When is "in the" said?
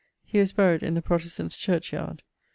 0.81-1.01